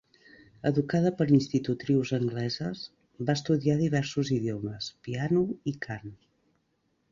[0.69, 2.81] Educada per institutrius angleses,
[3.29, 6.19] va estudiar diversos idiomes, piano i cant.